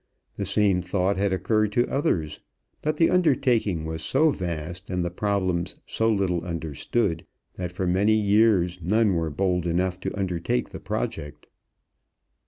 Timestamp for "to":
1.73-1.87, 9.99-10.17